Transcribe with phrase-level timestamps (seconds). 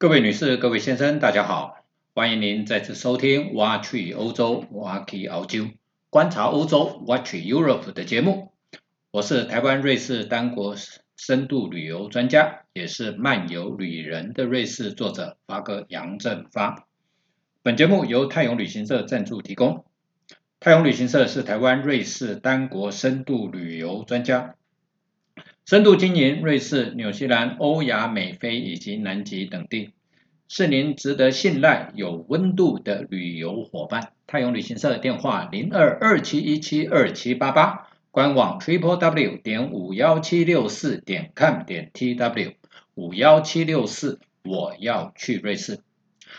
[0.00, 5.70] 各位女士、各位先生，大家好，欢迎您再次收听《挖去欧洲，挖去澳洲，
[6.08, 8.52] 观察欧洲 Watch Europe》的节目。
[9.10, 10.76] 我是台湾瑞士单国
[11.16, 16.86] 深度旅游专家，也是漫游旅人的瑞士作者发哥杨振发。
[17.64, 19.84] 本节目由泰永旅行社赞助提供。
[20.60, 24.54] 泰永旅行社是台湾瑞士单国深度旅游专家。
[25.68, 29.90] 深度经营瑞士、纽西兰、欧亚美非以及南极等地，
[30.48, 34.12] 是您值得信赖、有温度的旅游伙伴。
[34.26, 42.54] 泰永旅行社电话零二二七一七二七八八，官网 triple w 点五幺七六四点 com 点 tw
[42.94, 45.80] 五幺七六四，我要去瑞士。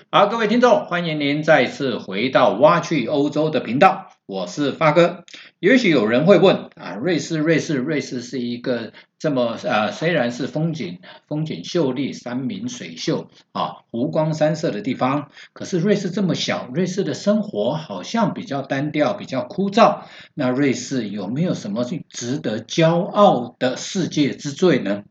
[0.10, 5.26] 好，各位听众，欢迎您再次回到挖去欧洲的频道，我是发哥。
[5.60, 20.04] 也许有人会问啊，瑞士，瑞士，瑞士是一个这么啊，虽然是风景风景秀丽、山明水秀啊、湖光山色的地方，可是瑞士这么小，瑞士的生活好像比较单调、比较枯燥。
[20.36, 25.06] 那瑞士有没有什么值得骄傲的世界之最呢？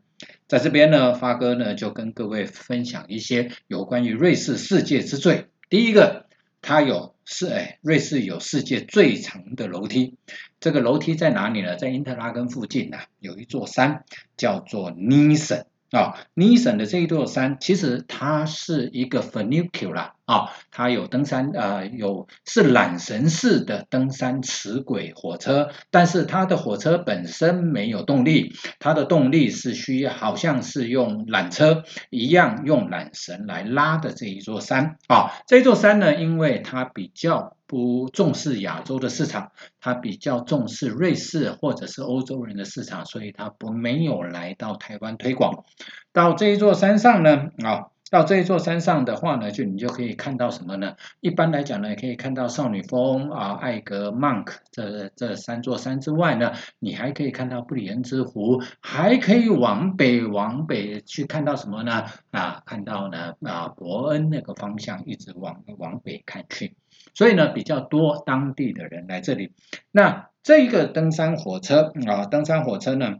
[0.47, 5.47] 在这边呢，发哥呢就跟各位分享一些有关于瑞士世界之最。
[5.69, 6.25] 第一个，
[6.61, 7.15] 它有。
[7.31, 10.15] 是哎，瑞士有世界最长的楼梯。
[10.59, 11.75] 这个楼梯在哪里呢？
[11.75, 14.03] 在因特拉根附近啊，有一座山
[14.35, 15.67] 叫做尼森。
[15.91, 37.55] 啊，尼森的这一座山，其实它是一个 funicular 啊，它有登山呃，有是缆绳式的登山磁轨火车，但是它的火车本身没有动力，它的动力是需要好像是用缆车一样用缆绳来拉的这一座山啊，这座山呢，因为它比较。
[37.69, 45.65] 不重视亚洲的市场，他比较重视瑞士或者是欧洲人的市场，所以他不没有来到台湾推广。
[46.11, 50.95] 到这一座山上呢，啊，到这一座山上的话呢，就你就可以看到什么呢？
[51.19, 62.05] 一般来讲呢，可以看到少女峰啊、艾格曼克这这三座山之外呢，你还可以看到布里恩之湖，还可以往北往北去看到什么呢？
[62.31, 66.75] 啊，看到呢啊伯恩那个方向，一直往往北看去。
[67.13, 69.53] 所以呢，比较多当地的人来这里。
[69.91, 73.17] 那这一个登山火车啊，登山火车呢，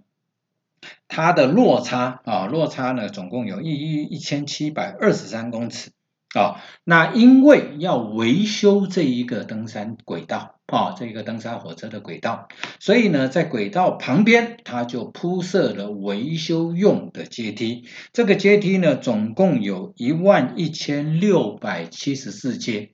[1.08, 5.92] 它的落差啊，落差呢，总共有一一一千七百二十三公尺
[6.36, 6.62] 啊。
[6.84, 12.48] 那因为要维修这一个登山轨道啊，这一个登山火车的轨道，
[12.80, 17.86] 所以呢，在轨道旁边，它就铺设了维修用的阶梯。
[18.14, 22.92] 这个阶梯呢，总共有一万一千六百七十四阶。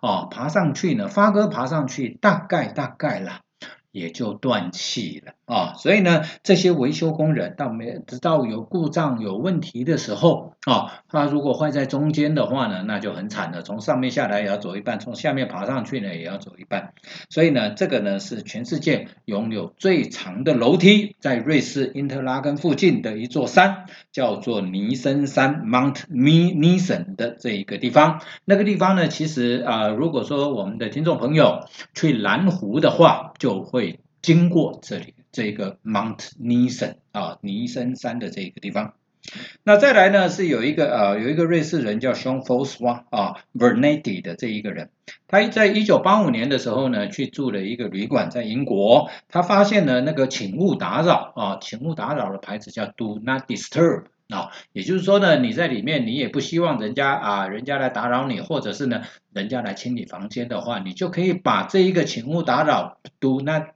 [0.00, 3.40] 啊，爬上去呢，发哥爬上去，大概大概啦。
[3.90, 13.62] 也就断气了啊，所以呢，这些维修工人到没直到有故障有问题的时候啊，他如果坏在中间的话呢，那就很惨了。
[13.62, 16.92] 从上面下来也要走一半，从下面爬上去呢也要走一半。
[17.30, 28.22] 所以呢，这个呢是全世界拥有最长的楼梯，在瑞士因特拉根附近的一座山，叫做尼森山 （Mount Nissen） 的这一个地方。
[28.44, 31.60] 那个地方呢，其实啊，如果说我们的听众朋友
[31.94, 33.68] 去蓝湖的话，就。
[33.68, 38.94] 会经过这里这个 Mount Nissen 啊，尼森山的这个地方。
[39.62, 44.90] 那再来呢，是有一个呃，有一个瑞士人叫 Sean f o s w a 啊 v e r n a t i 的这一个人，
[45.28, 54.06] 他在一九八五年的时候呢，去住了一个旅馆在英国，他发现了那个请勿打扰啊，请勿打扰的牌子叫 Do Not Disturb。
[54.28, 59.02] 啊，也就是说呢，你在里面，你也不希望人家啊，人家来打扰你，或者是呢，
[59.32, 63.68] 人家来清理房间的话，你就可以把这一个请勿打扰 （Do not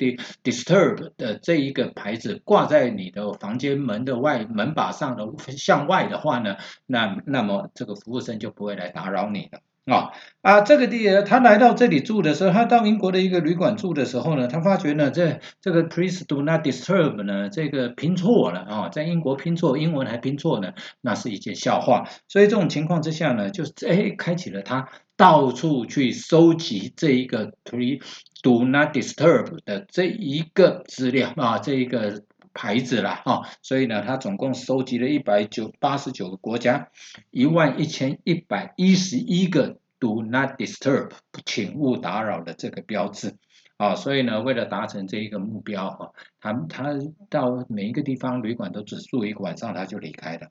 [0.44, 5.26] disturb） 的这一个牌子挂在你的房间门的外门把上的
[5.56, 9.60] 向外的话呢，那那么这个服务生就不会来打扰你了。
[9.86, 10.12] 啊
[10.42, 22.04] 啊，这个地他来到这里住的时候，他到英国的一个旅馆住的时候呢，他发觉呢，这这个 please do not disturb 呢，这个拼错了啊，在英国拼错，英文还拼错呢，那是一件笑话。
[22.28, 27.98] 所以这种情况之下呢，就是哎，开启了他到处去收集这一个 please
[28.40, 32.22] do not disturb 的这一个资料啊，这一个。
[32.54, 36.88] 牌子啦，啊，所以呢，他总共收集了一百九八十九个国家，
[37.30, 41.10] 一万一千一百一十一个 Do Not Disturb，
[41.44, 43.36] 请勿打扰的这个标志，
[43.76, 46.94] 啊，所以呢，为了达成这一个目标，哈，他他
[47.28, 50.48] 到每一个地方旅馆都只住一个晚上，他就离开了。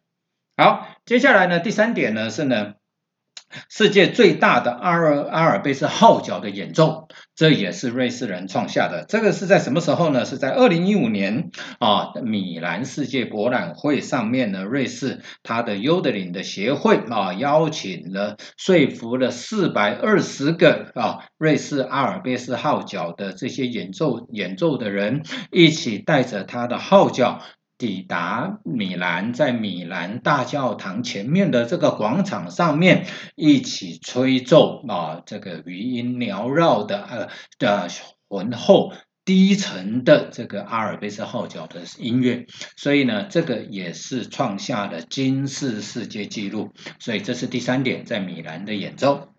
[0.57, 2.75] 好，接下来呢，第三点呢是呢。
[3.69, 9.05] 世界最大的阿尔阿尔卑斯号角的演奏，这也是瑞士人创下的。
[9.07, 10.25] 这个是在什么时候呢？
[10.25, 27.41] 是在二零一五年啊，米兰世界博览会上面呢，瑞士它的尤德林的协会啊，邀请了说服了四百二十个啊瑞士阿尔卑斯号角的这些演奏演奏的人，一起带着他的号角。
[27.81, 37.87] 抵达米兰，在米兰大教堂前面的这个广场上面，一起吹奏啊，这个余音缭绕的呃的
[38.29, 38.93] 浑厚
[39.25, 42.45] 低沉的这个阿尔卑斯号角的音乐，
[42.77, 46.73] 所以呢，这个也是创下了金氏世界纪录。
[46.99, 49.30] 所以这是第三点，在米兰的演奏。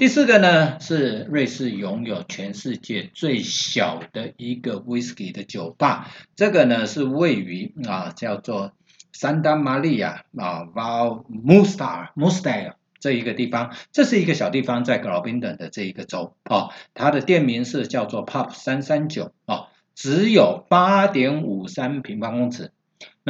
[0.00, 8.72] 第四个呢，是瑞士拥有全世界最小的一个 whisky 的酒吧，这个呢是位于啊叫做
[9.12, 22.72] Santa Maria 啊 Val Mustar Mustar 这一个地方，这是一个小地方，在格劳宾登的这一个州啊，它的店名是叫做 Pub 三三九啊，只有八点五三平方公尺。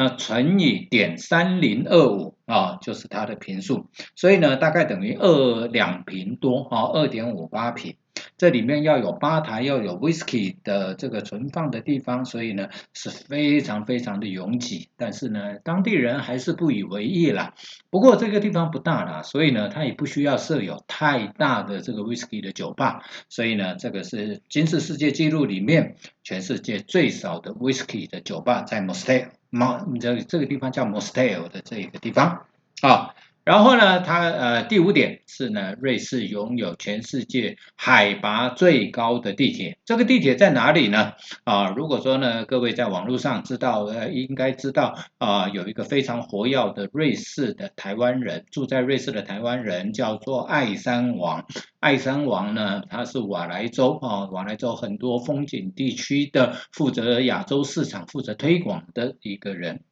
[0.01, 7.97] 那乘以点三零二五啊，就是它的平数，所以呢，大概等于二两平多啊，二点五八平。
[8.39, 14.89] 这里面要有吧台，要有 whisky 的这个存放的地方，所以呢是非常非常的拥挤。
[14.97, 17.53] 但是呢，当地人还是不以为意啦。
[17.91, 23.05] 不过这个地方不大啦，所以呢，它也不需要设有太大的这个 whisky 的酒吧。
[23.29, 32.47] 所以呢，这个是金氏世界纪录里面全世界最少的 whisky 的酒吧，在 Mostay m o 这这个地方叫 Mostel 的这一个地方
[32.83, 33.15] 啊。
[33.51, 39.77] 然后呢，它呃第五点是呢，瑞士拥有全世界海拔最高的地铁。
[39.85, 41.15] 这个地铁在哪里呢？
[41.43, 51.45] 啊，如果说呢，各位在网络上知道，呃，应该知道啊，有一个非常活跃的瑞士的台湾人，住在瑞士的台湾人叫做爱山王。
[51.81, 59.83] 爱山王呢，他是瓦莱州啊，瓦莱州很多风景地区的负责亚洲市场、负责推广的一个人。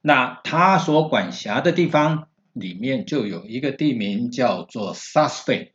[0.00, 2.28] 那他所管辖的地方。
[2.52, 5.70] 里面就有一个地名叫做 Susfey，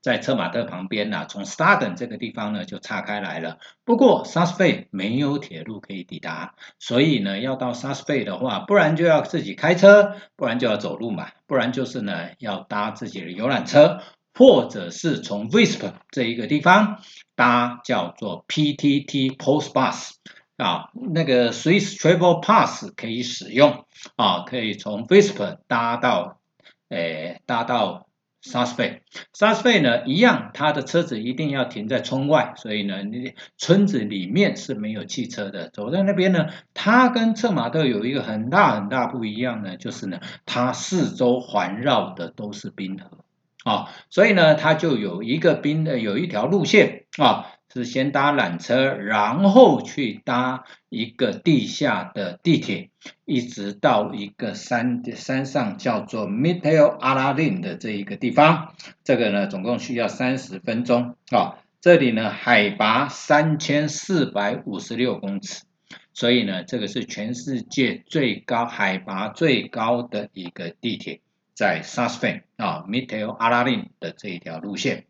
[0.00, 3.58] 在策马特旁边呐，从 Staden 这个地方呢就岔开来了。
[3.84, 14.00] 不过 Susfey 没有铁路可以抵达，所以呢要到 Susfey 的话，不然就要自己开车，不然就要走路嘛，不然就是呢要搭自己的游览车，
[14.34, 17.02] 或者是从 Wisp 这一个地方
[17.34, 20.10] 搭叫做 PTT Post Bus。
[20.56, 23.84] 啊，那个 Swiss Travel Pass 可以使用
[24.16, 26.40] 啊，可以从 Visp 搭到，
[26.88, 28.06] 诶，搭到
[28.40, 29.02] s a s f e y
[29.34, 35.68] s a s f e y 呢一样，它的车子一定要停在村外，所以呢，你村子里面是没有汽车的。
[35.68, 43.24] 走在那边呢，它跟策马特有一个很大很大不一样呢，就是呢，它四周环绕的都是冰河
[43.70, 47.52] 啊，所以呢，它就有一个冰的有一条路线啊。
[47.72, 52.90] 是先搭缆车，然后去搭一个地下的地铁，
[53.24, 58.72] 一直到一个山山上叫做 Mittel Aladin 的这一个地方。
[59.04, 61.58] 这个呢，总共需要三十分钟啊。
[61.80, 65.62] 这里呢，海拔三千四百五十六公尺，
[66.14, 71.20] 所以呢，这个是全世界最高海拔最高的一个地铁，
[71.54, 75.04] 在 s a s f e n 啊 Mittel Aladin 的这一条路线。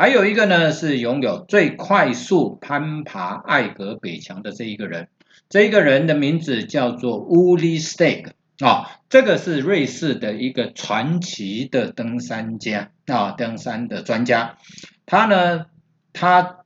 [0.00, 5.08] 还有一个呢，是拥有最快速攀爬艾格北墙的这一个人，
[5.50, 8.32] 这一个人的名字叫做乌利斯蒂克
[8.66, 14.56] 啊，这个是瑞士的一个传奇的登山家啊，登山的专家，
[15.04, 15.66] 他呢，
[16.14, 16.60] 他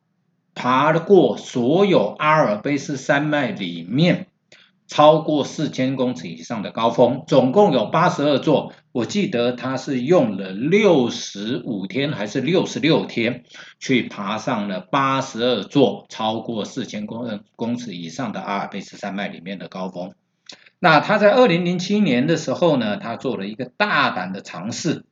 [0.54, 4.28] 爬过所有阿尔卑斯山脉里面。
[4.86, 8.72] 超过四千公尺以上的高峰，总共有八十二座。
[8.92, 13.44] 我记得他是用了六十五天还是六十六天，
[13.80, 20.12] 去爬上了八十二座超过四千公公尺以上的阿尔卑斯山脉里面的高峰。
[20.78, 25.04] 那他在二零零七年的时候呢，他做了一个大胆的尝试。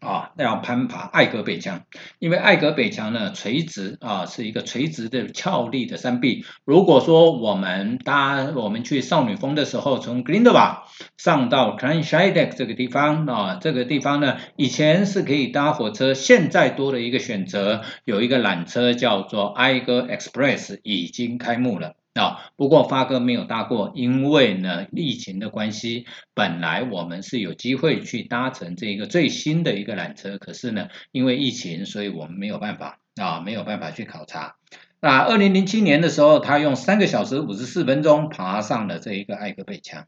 [0.00, 1.82] 啊，那要攀爬艾格北墙，
[2.18, 6.44] 因为艾格北墙呢垂直啊，是一个垂直的峭立的山壁。
[6.64, 10.82] 如果说我们搭我们去少女峰的时候，从 g l i n d e b a
[11.16, 21.97] 上到 Kleinscheidek 这个地方啊，这个地方呢以前是可以搭火车，现在多了一个选择，有一个缆车叫做艾格 Express 已经开幕了。
[22.18, 34.56] 啊，不过发哥没有搭过，因为呢疫情的关系，本来我们是有机会去搭乘这一个最新的一个缆车，可是呢因为疫情，所以我们没有办法啊，没有办法去考察。
[35.00, 40.06] 那二零零七年的时候，他用三个小时五十四分钟爬上了这一个艾格北墙，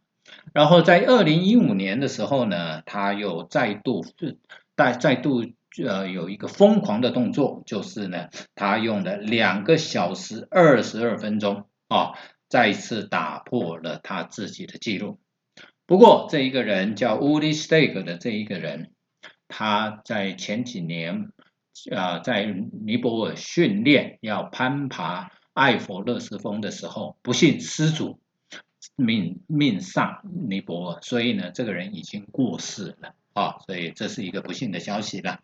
[0.53, 4.39] 然后在二零一五年的时候呢，他又再度是。
[4.77, 5.45] 再再度
[5.85, 12.15] 呃有一个疯狂的动作，就是呢，他用了两个小时二十二分钟啊，
[12.49, 15.19] 再次打破了他自己的记录。
[15.87, 18.93] 不过这一个人叫 Woody Stake 的这一个人，
[19.49, 21.33] 他在前几年
[21.95, 28.21] 啊在尼泊尔训练要攀爬艾佛勒斯峰的时候，不幸失足。
[28.97, 35.41] 命命丧尼泊尔，所以呢，这个人已经过世了啊，所以这是一个不幸的消息了。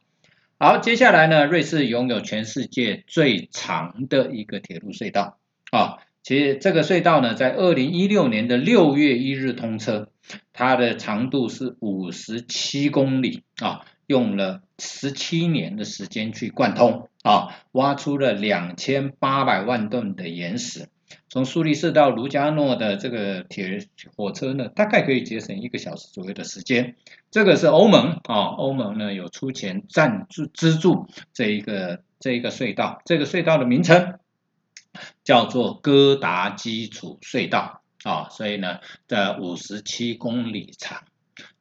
[0.58, 5.38] 好，接下来呢，瑞士拥有全世界最长的一个铁路隧道
[5.70, 10.08] 啊，其实这个隧道呢，在二零一六年的六月一日通车，
[10.52, 20.88] 它的长度是五十七公里啊，用了十七年的时间去贯通啊，挖出了两千八百万吨的岩石。
[21.28, 26.96] 从苏黎世到卢加诺的这个铁火车呢，大概可以节省一个小时左右的时间。
[27.30, 33.00] 这个是欧盟啊，欧盟呢有出钱赞助资助这一个这一个隧道。
[33.04, 34.18] 这个隧道的名称
[35.26, 38.78] 叫做哥达基础隧道啊，所以呢，
[39.08, 41.02] 在五十七公里长，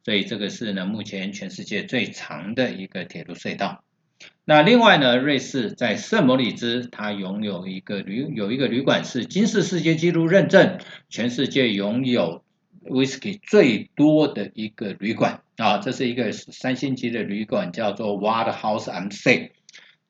[0.04, 3.84] 所以这个是呢目前全世界最长的一个铁路隧道。
[4.46, 10.80] 那另外呢，瑞士在圣莫里兹，它拥有一个旅有一个旅馆是金氏世界纪录认证，
[11.10, 12.44] 全世界拥有
[12.84, 19.50] whisky 最多的一个旅馆啊，这是一个三星级的旅馆，叫做 Wild House am Sea。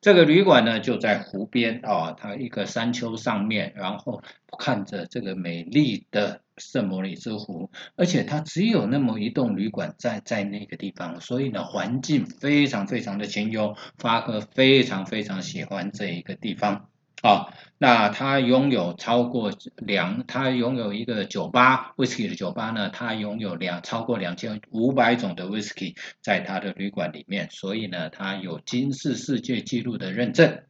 [0.06, 4.22] 这个旅馆呢就在湖边啊，它一个山丘上面，然后
[4.60, 6.42] 看着这个美丽的。
[6.58, 13.76] 圣莫里斯湖，而且它只有那么一栋旅馆在在那个地方，所以呢，环境非常非常的清幽。
[13.98, 16.88] 发哥非常非常喜欢这一个地方
[17.28, 17.54] 啊。
[17.78, 30.64] 那他拥有超过两，他拥有一个酒吧，whisky 的酒吧呢，他拥有两超过两千五百种的 whisky 在他的旅馆里面，所以呢，他有金氏世界纪录的认证。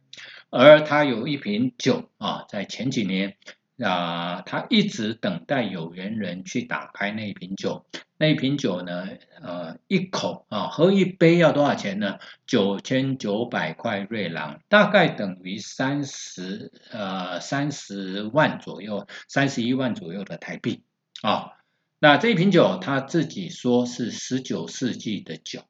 [0.50, 3.36] 而他有一瓶酒啊，在前几年。
[3.78, 7.86] 啊，他一直等待有缘人去打开那一瓶酒。
[8.18, 9.08] 那一瓶酒呢，
[9.42, 12.18] 呃，一口啊，喝一杯要多少钱呢？
[12.46, 20.82] 九千九百块瑞郎，大概等于三十呃三十万左右，三十一万左右的台币
[21.20, 21.52] 啊。
[21.98, 25.64] 那这一瓶酒他自己说是十九世纪的酒，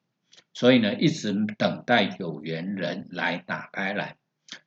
[0.55, 4.17] 所以呢，一直等待有缘人来打开来。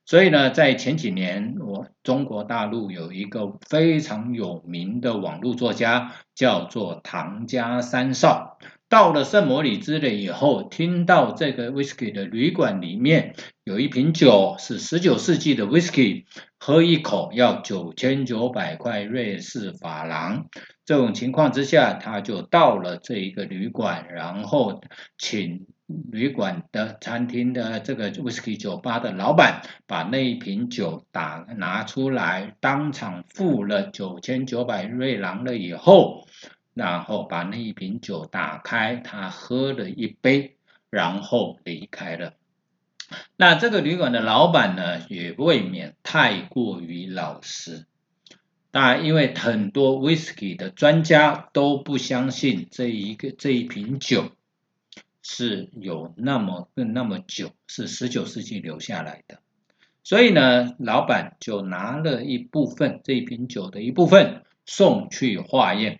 [0.06, 8.58] 所以呢，在前几年，我中国大陆有一个非常有名的网络作家，叫做唐家三少。
[8.90, 16.26] 到了圣摩里兹了以后，听到这个 whisky 的旅馆里面有一瓶酒是十九世纪的 whisky，
[16.58, 20.48] 喝一口要九千九百块瑞士法郎。
[20.86, 24.82] 这种情况之下，他就到了这一个旅馆，然后
[25.20, 25.68] 请。
[26.12, 36.28] 旅馆的餐厅的这个 whisky 酒吧的老板把那一瓶酒打拿出来，当场付了九千九百瑞郎了以后，
[36.76, 40.58] 然后把那一瓶酒打开，他喝了一杯，
[40.92, 42.34] 然后离开了。
[43.36, 47.88] 那这个旅馆的老板呢，也未免太过于老实。
[48.70, 54.32] 当然，因为很多 whisky 的专家都不相信这一个这一瓶酒。
[55.32, 59.38] 是有那么那么久，是十九世纪留下来的，
[60.04, 66.00] 所以呢，老板就拿了一部分这一瓶酒的一部分送去化验，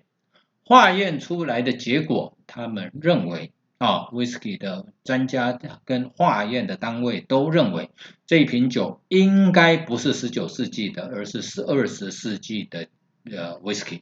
[0.66, 7.92] 化验出来的结果，他们认为啊，whisky 的专家跟化验的单位都认为
[8.26, 12.88] 这一瓶酒应该不是十九世纪的，而是是二十世纪的
[13.26, 14.02] 呃 whisky。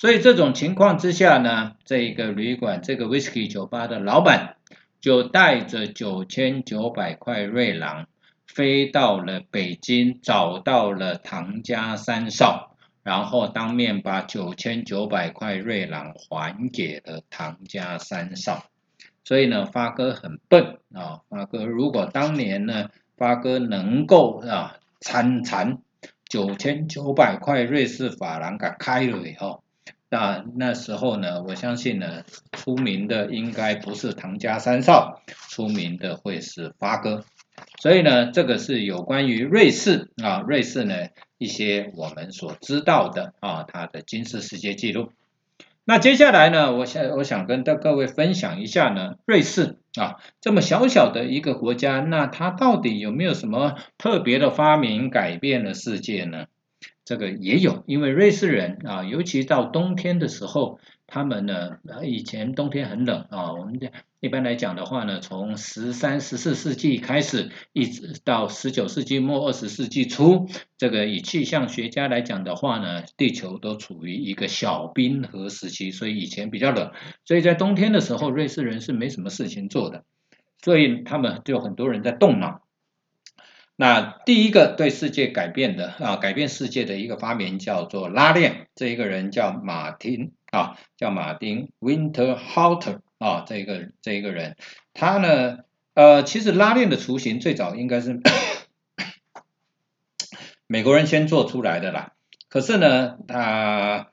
[0.00, 4.56] 所以这种情况之下呢，这个旅馆这个 whisky 酒吧的老板
[4.98, 8.06] 就带着九千九百块瑞郎
[8.46, 18.70] 飞到了北京，找到了唐家三少，然后当面把九千九百块瑞郎还给了唐家三少。
[19.22, 22.88] 所以呢，发哥很笨啊，发哥如果当年呢，
[23.18, 25.82] 发哥能够啊参禅。
[26.26, 29.62] 九千九百块瑞士法郎给开了以后，
[30.10, 37.24] 那那时候呢，我相信呢，出名的应该不是唐家三少，出名的会是发哥。
[37.78, 40.94] 所以呢，这个是有关于瑞士啊，瑞士呢
[41.38, 45.12] 一些我们所知道的啊，它的金氏世界纪录。
[45.84, 56.46] 那接下来呢，我想我想跟大各位分享一下呢，瑞士啊这么小小的一个国家，那它到底有没有什么特别的发明改变了世界呢？
[57.10, 63.80] 这个也有，因为瑞士人啊，尤其到冬天的时候，他们呢，以前冬天很冷啊，我们
[64.20, 70.46] 一般来讲的话呢，从十三、十四世纪开始，一直到十九世纪末、二十世纪初，
[70.78, 76.92] 这个以气象学家来讲的话呢，地球都处于一个小冰河时期，所以以前比较冷，
[77.24, 80.04] 所以在冬天的时候，瑞士人是没什么事情做的，
[80.62, 82.62] 所以他们就很多人在动脑。
[83.80, 94.58] 那第一个对世界改变的啊，改变世界的一个发明叫做拉链，这一个人叫马丁啊，叫马丁 Winterhalter 啊，这个这一个人，
[94.92, 95.60] 他呢，
[95.94, 98.20] 呃，其实拉链的雏形最早应该是
[100.68, 102.12] 美国人先做出来的啦，
[102.50, 104.10] 可是呢，他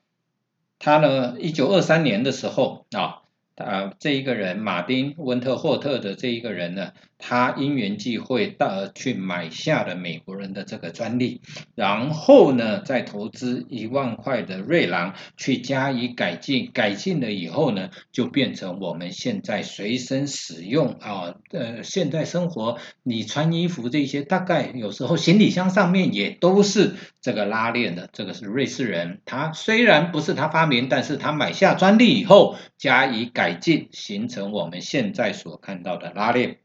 [0.80, 3.24] 他呢，一九二三年的时候啊。
[3.58, 11.42] 啊，这一个人马丁温特霍特的这一个人呢，他因缘际会到去买下了美国人的这个专利，
[11.74, 28.08] 然后呢，再投资一万块的瑞郎去加以改进，改进了以后呢，就变成我们现在随身使用啊，呃，现在生活你穿衣服这些，大概有时候行李箱上面也都是这个拉链的。
[28.14, 33.48] 这个是瑞士人，他虽然不是他发明，但是他买下专利以后加以改。
[33.48, 36.58] 改进形成我们现在所看到的拉链。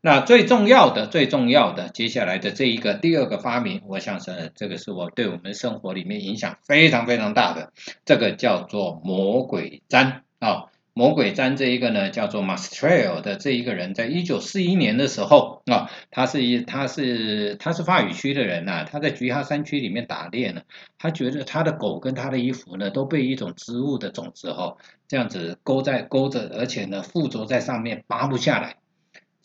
[0.00, 7.72] 那最重要的、最重要的，接下来的这一个第二个发明，我想是这个是我对我们生活里面影响非常非常大的，
[8.04, 10.66] 这个叫做魔鬼毡啊。
[10.98, 20.62] 魔鬼毡这一个呢，叫做 Mastrel 的这一个人，在一九四一年的时候啊，他是一他是他是法语区的人呐，他在菊哈山区里面打猎呢，
[20.96, 28.76] 他觉得他的狗跟他的衣服呢都被一种植物的种子哈这样子勾在勾着，而且呢附着在上面拔不下来，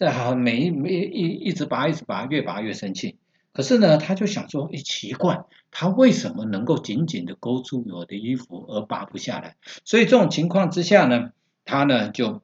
[0.02, 3.20] 这好每每一一直拔一直拔，越拔越生气。
[3.54, 9.58] 可是呢，他就想说，哎，奇怪，他为什么能够紧紧的勾住我的衣服而拔不下来？
[9.86, 11.30] 所以这种情况之下呢。
[11.64, 12.42] 他呢就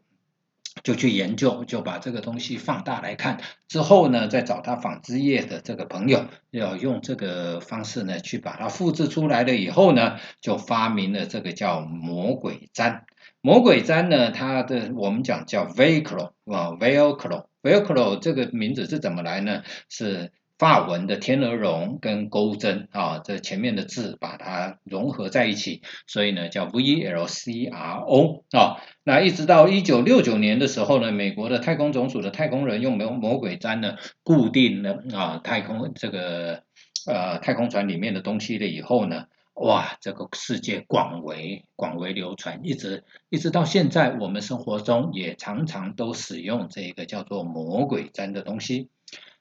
[0.84, 13.02] 就去研究，就把这个东西放大来看，之后呢再找他纺织业的这个朋友，要用这个方式呢去把它复制出来了以后呢，就发明了这个叫魔鬼毡。
[13.41, 19.63] 魔鬼毡呢，它的我们讲叫 Velcro 啊，Velcro，Velcro 这个名字是怎么来呢？
[19.89, 20.31] 是。
[20.59, 28.77] 法文的天鹅绒跟钩针啊，这前面的字把它融合在一起，所以呢叫 V L C R O 啊。
[29.03, 36.64] 那一直到一九六九年的时候呢，美国的太空总署的太空人用魔魔鬼毡呢固定了啊太空这个
[37.05, 39.25] 呃太空船里面的东西了以后呢，
[39.59, 48.89] 哇，这个世界广为广为流传，一直一直到现在，我们生活中也常常都使用这个叫做魔鬼毡的东西。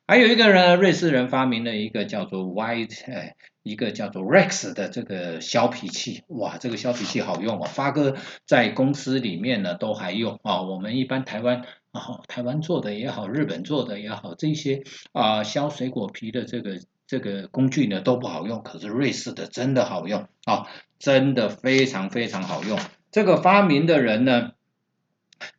[0.06, 10.62] 还有一个人，瑞士人发明了一个叫做 White，哎，一个叫做 Rex 的这个削皮器，哇，这个削皮器好用哦，发哥在公司里面呢都还用啊。
[10.62, 20.66] 我们一般台湾啊，台湾做的也好，日本做的也好，这些啊削水果皮的这个这个工具呢都不好用，可是瑞士的真的好用啊，
[20.98, 22.78] 真的非常非常好用。
[23.10, 24.52] 这个发明的人呢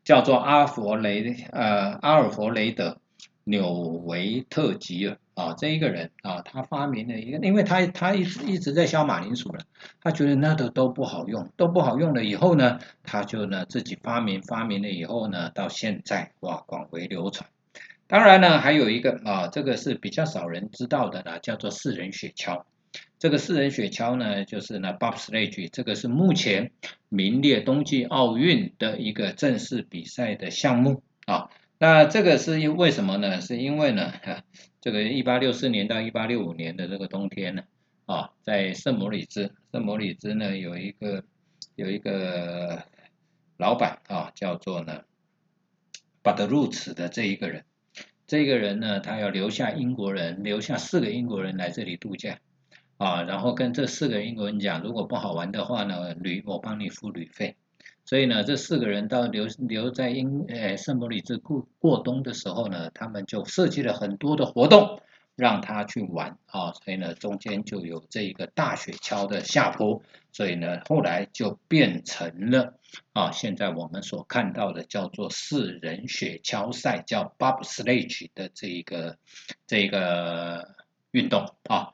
[0.04, 2.98] 叫做阿佛雷，呃，阿尔弗雷德。
[3.50, 9.64] 纽维特吉尔啊，这一个人啊，他发明了一个，因为他他一直一直在削马铃薯了，
[10.02, 17.50] 他觉得那个都不好用，都不好用了以后呢，他就呢自己发明，发明了以后呢，到现在哇广为流传。
[18.08, 22.64] 当然呢，还有一个啊，这个是比较少人知道的呢，叫做四人雪橇。
[23.20, 26.72] 这个四人雪橇呢，就是呢，Bob Slage，这个是目前
[27.10, 31.50] 名列冬季奥运的一个正式比赛的项目啊。
[31.80, 33.42] 那这个是因为什么呢？
[33.42, 34.14] 是因为呢，
[34.80, 37.64] 这个一八六四年到一八六五年的这个冬天呢，
[38.06, 41.24] 啊，在圣摩里兹，圣摩里兹呢有一个
[41.76, 42.84] 有一个
[43.58, 45.02] 老板啊，叫做呢
[46.22, 47.64] 巴德鲁茨的这一个人，
[48.28, 52.40] 这个人呢，他要留下英国人，留下四个英国人来这里度假，
[52.98, 57.56] 啊，然后跟这四个英国人讲，如果不好玩的话呢，旅我帮你付旅费。
[58.04, 65.02] 所以呢，这四个人到留留在英呃圣伯里兹过过冬的时候呢，他们就设计了很多的活动，
[65.38, 66.74] 让他去玩啊。
[66.74, 72.74] 所以呢，中间就有这一个大雪橇的下坡，所以呢，后来就变成了
[73.14, 79.18] 啊，现在我们所看到的叫做四人雪橇赛，叫 bobsleigh 的这一个
[79.66, 80.76] 这一个
[81.12, 81.94] 运动啊。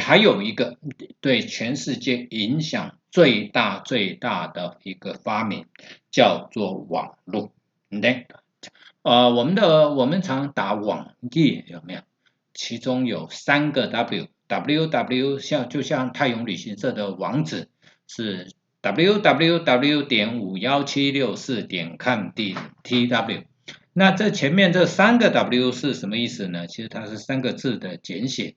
[0.00, 0.76] 还有一个
[1.20, 2.98] 对全世界影响。
[3.12, 5.66] 最大最大的一个发明
[6.10, 7.52] 叫做网络
[7.90, 8.24] ，net，
[9.02, 12.00] 呃，我们的我们常打网页有没有？
[12.54, 17.68] 其中有三个 W，W W 像就像泰永旅行社的网址
[18.06, 23.44] 是 www 点五幺七六四点 com 点 tw。
[23.94, 26.66] 那这前面这三个 W 是什么意思呢？
[26.66, 28.56] 其实它是三个字的简写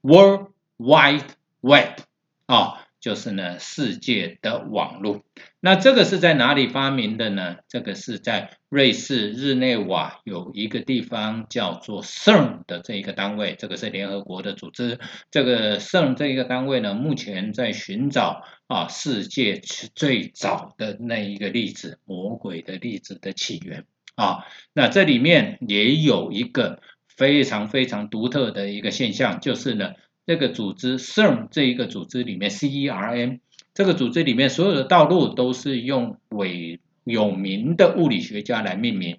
[0.00, 1.24] ，World Wide
[1.60, 2.00] Web
[2.46, 5.22] 啊，就是呢世界的网络。
[5.60, 7.58] 那这个是在哪里发明的呢？
[7.68, 14.98] 这个是在瑞士日内瓦有一个地方叫做 CERN 的这一个单位，这个是联合国的组织。
[15.30, 19.60] 这个 CERN 这一个单位呢，目前在寻找啊世界
[19.94, 23.84] 最早的那一个粒子——魔鬼的粒子的起源。
[24.16, 29.92] 啊，那这里面也有一个非常非常独特的一个现象，就是呢，
[30.26, 33.38] 这个组织 CERN 这一个组织里面，CERN
[33.74, 39.18] 这个组织里面所有的道路都是用伟有名的物理学家来命名，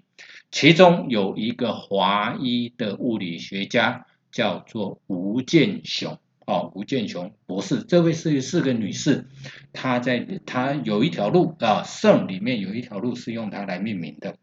[0.50, 9.24] 其中有一个华裔的物理学家叫做吴健雄，哦，吴健雄博士，这位是是个女士，
[9.72, 14.36] 她在她有一条路啊，CERN 里面有一条路是用它来命名的。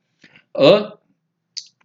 [0.51, 0.97] 而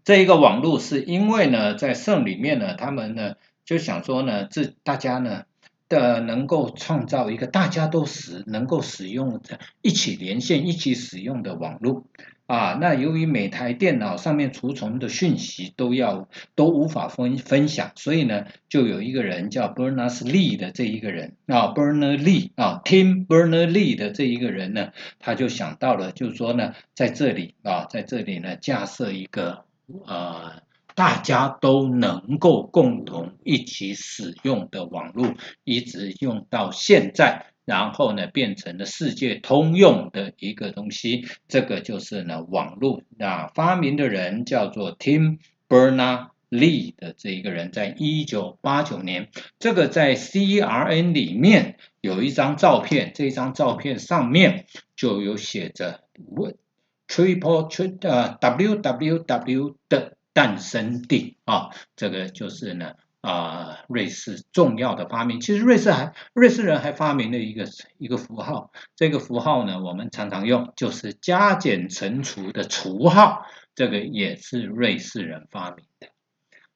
[0.05, 3.35] 这一个网络是因为呢，在圣里面呢，他们呢
[3.71, 5.45] 就想说呢，这大家呢
[5.89, 12.05] 的能够创造一个大家都使能够使用的、一起连线、一起使用的网络。
[12.49, 29.63] 啊，那由于每台电脑上面储存的讯息都要都无法分分享，所以呢，就有一个人叫 Berners-Lee 的这一个人啊，Berners-Lee 啊，Tim Berners-Lee 的这一个人呢，他就想到了，就是说呢，在这里啊，在这里呢，架设一个
[30.07, 30.55] 呃，
[31.01, 35.33] 大家都能够共同一起使用的网络，
[35.65, 37.47] 一直用到现在。
[37.65, 43.01] 然后呢，变成了世界通用的一个东西，这个就是呢网络。
[43.17, 45.39] 那发明的人叫做 Tim
[45.71, 56.03] Berners-Lee 的这一个人，在一九八九年，这个在 CRN 里面有一张照片，这张照片上面就有写着
[57.09, 62.93] “Triple 呃 WWW” 的诞生地啊，这个就是呢。
[63.23, 67.67] 啊，瑞士重要的发明，其实瑞士还瑞士人还发明了一个
[67.99, 76.09] 一个符号，这个符号呢，我们常常用，就是加减乘除的除号，这个也是瑞士人发明的，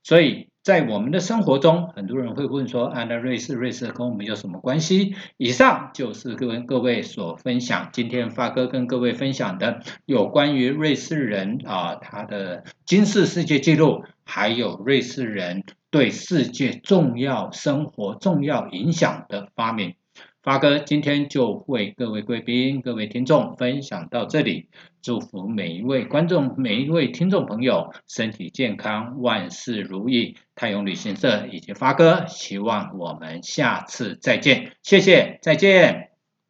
[0.05, 0.49] 所以。
[0.65, 19.97] 在我们的生活中，很多人会问说：“啊，那瑞士，瑞士跟我们有什么关系？”以上就是跟各位所分享，今天发哥跟各位分享的有关于瑞士人啊他的金氏世界纪录，还有瑞士人对世界重要生活重要影响的发明。
[20.45, 24.69] 发哥今天就为各位贵宾、各位听众分享到这里，
[25.01, 30.37] 祝福每一位观众、每一位听众朋友身体健康、万事如意。
[30.55, 36.14] 太阳旅行社以及发哥，希望我们下次再见，谢谢，再见。